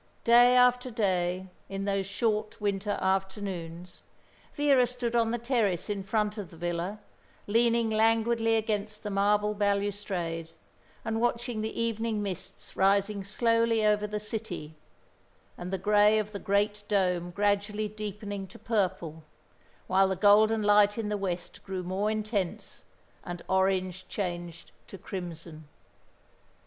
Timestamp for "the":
5.29-5.37, 6.49-6.57, 9.03-9.11, 11.61-11.79, 14.07-14.19, 15.71-15.77, 16.31-16.39, 20.07-20.15, 21.09-21.15